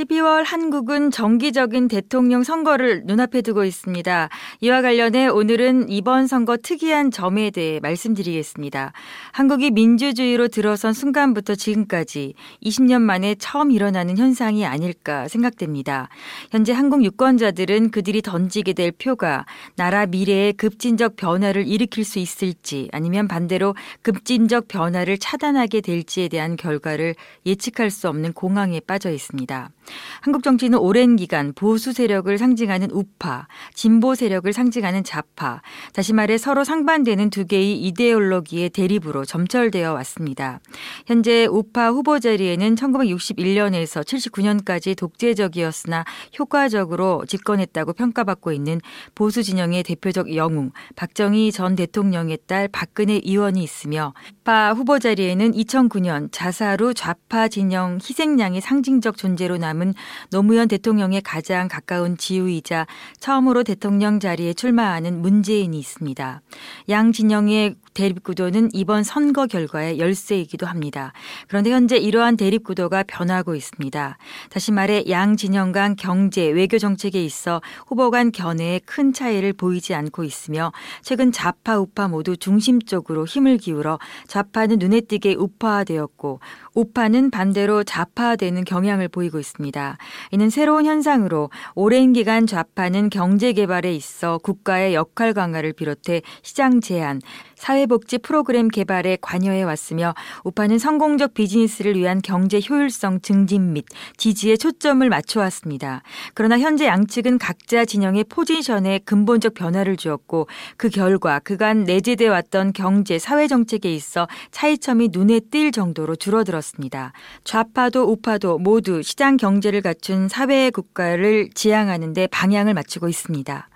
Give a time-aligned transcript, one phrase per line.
[0.00, 4.28] 12월 한국은 정기적인 대통령 선거를 눈앞에 두고 있습니다.
[4.60, 8.92] 이와 관련해 오늘은 이번 선거 특이한 점에 대해 말씀드리겠습니다.
[9.32, 12.34] 한국이 민주주의로 들어선 순간부터 지금까지
[12.64, 16.08] 20년 만에 처음 일어나는 현상이 아닐까 생각됩니다.
[16.50, 19.44] 현재 한국 유권자들은 그들이 던지게 될 표가
[19.76, 27.14] 나라 미래에 급진적 변화를 일으킬 수 있을지 아니면 반대로 급진적 변화를 차단하게 될지에 대한 결과를
[27.44, 29.70] 예측할 수 없는 공황에 빠져 있습니다.
[30.20, 36.64] 한국 정치는 오랜 기간 보수 세력을 상징하는 우파, 진보 세력을 상징하는 좌파, 다시 말해 서로
[36.64, 40.60] 상반되는 두 개의 이데올로기의 대립으로 점철되어 왔습니다.
[41.06, 46.04] 현재 우파 후보 자리에는 1961년에서 79년까지 독재적이었으나
[46.38, 48.80] 효과적으로 집권했다고 평가받고 있는
[49.14, 54.14] 보수 진영의 대표적 영웅 박정희 전 대통령의 딸 박근혜 의원이 있으며
[54.50, 59.94] 우파 후보 자리에는 2009년 자살 후 좌파 진영 희생양의 상징적 존재로 남은
[60.30, 62.86] 노무현 대통령의 가장 가까운 지우이자
[63.20, 66.42] 처음으로 대통령 자리에 출마하는 문재인이 있습니다.
[66.88, 71.12] 양 진영의 대립구도는 이번 선거 결과의 열쇠이기도 합니다.
[71.48, 74.16] 그런데 현재 이러한 대립구도가 변하고 있습니다.
[74.48, 79.94] 다시 말해 양 진영 간 경제, 외교 정책에 있어 후보 간 견해에 큰 차이를 보이지
[79.94, 86.40] 않고 있으며 최근 좌파, 우파 모두 중심적으로 힘을 기울어 좌파는 눈에 띄게 우파화되었고
[86.74, 89.98] 우파는 반대로 좌파화되는 경향을 보이고 있습니다.
[90.30, 97.20] 이는 새로운 현상으로 오랜 기간 좌파는 경제 개발에 있어 국가의 역할 강화를 비롯해 시장 제한,
[97.60, 103.84] 사회복지 프로그램 개발에 관여해 왔으며 우파는 성공적 비즈니스를 위한 경제 효율성 증진 및
[104.16, 106.02] 지지에 초점을 맞춰 왔습니다.
[106.32, 113.18] 그러나 현재 양측은 각자 진영의 포지션에 근본적 변화를 주었고 그 결과 그간 내재돼 왔던 경제
[113.18, 117.12] 사회 정책에 있어 차이점이 눈에 띌 정도로 줄어들었습니다.
[117.44, 123.68] 좌파도 우파도 모두 시장 경제를 갖춘 사회 국가를 지향하는 데 방향을 맞추고 있습니다.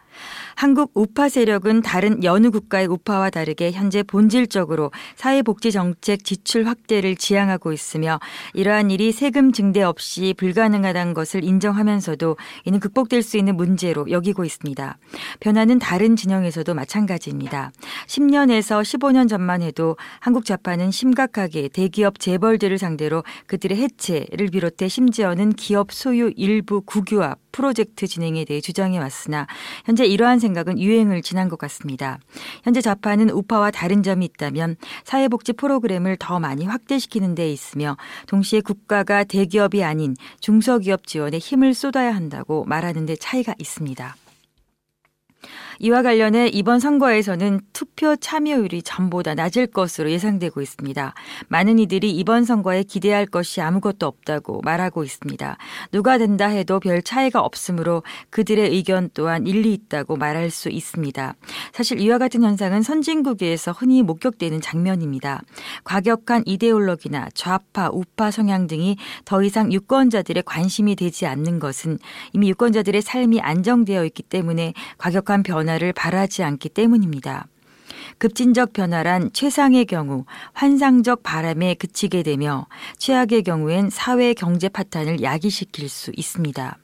[0.56, 7.72] 한국 우파 세력은 다른 여느 국가의 우파와 다르게 현재 본질적으로 사회복지 정책 지출 확대를 지향하고
[7.72, 8.20] 있으며
[8.54, 14.96] 이러한 일이 세금 증대 없이 불가능하다는 것을 인정하면서도 이는 극복될 수 있는 문제로 여기고 있습니다.
[15.40, 17.72] 변화는 다른 진영에서도 마찬가지입니다.
[18.06, 25.92] 10년에서 15년 전만 해도 한국 좌파는 심각하게 대기업 재벌들을 상대로 그들의 해체를 비롯해 심지어는 기업
[25.92, 29.46] 소유 일부 국유화 프로젝트 진행에 대해 주장해 왔으나
[29.84, 32.18] 현재 이러한 생각은 유행을 지난 것 같습니다.
[32.62, 37.96] 현재 좌파는 우파와 다른 점이 있다면 사회복지 프로그램을 더 많이 확대시키는 데 있으며
[38.26, 44.16] 동시에 국가가 대기업이 아닌 중소기업 지원에 힘을 쏟아야 한다고 말하는 데 차이가 있습니다.
[45.78, 51.14] 이와 관련해 이번 선거에서는 투표 참여율이 전보다 낮을 것으로 예상되고 있습니다.
[51.48, 55.56] 많은 이들이 이번 선거에 기대할 것이 아무것도 없다고 말하고 있습니다.
[55.92, 61.34] 누가 된다 해도 별 차이가 없으므로 그들의 의견 또한 일리 있다고 말할 수 있습니다.
[61.72, 65.42] 사실 이와 같은 현상은 선진국에서 흔히 목격되는 장면입니다.
[65.84, 71.98] 과격한 이데올로기나 좌파, 우파 성향 등이 더 이상 유권자들의 관심이 되지 않는 것은
[72.32, 77.46] 이미 유권자들의 삶이 안정되어 있기 때문에 과격한 변화 변화를 바라지 않기 때문입니다.
[78.18, 82.66] 급진적 변화란 최상의 경우 환상적 바람에 그치게 되며
[82.98, 86.78] 최악의 경우엔 사회 경제 파탄을 야기시킬 수 있습니다.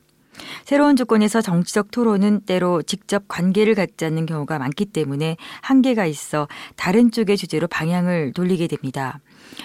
[0.65, 7.11] 새로운 조건에서 정치적 토론은 때로 직접 관계를 갖지 않는 경우가 많기 때문에 한계가 있어 다른
[7.11, 9.21] 쪽의 주제로 방향을 돌리게 됩니다.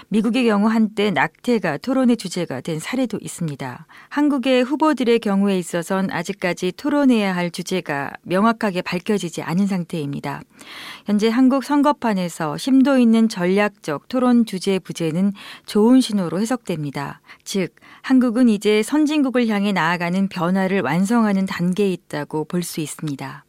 [0.10, 3.88] 미국의 경우 한때 낙태가 토론의 주제가 된 사례도 있습니다.
[4.10, 10.42] 한국의 후보들의 경우에 있어선 아직까지 토론해야 할 주제가 명확하게 밝혀지지 않은 상태입니다.
[11.06, 15.34] 현재 한국 선거판에서 심도 있는 전략적 토론 주제 부재는
[15.66, 17.22] 좋은 신호로 해석됩니다.
[17.44, 23.46] 즉, 한국은 이제 선진국을 향해 나아가는 변화를 완성하는 단계에 있다고 볼 수 있습니다.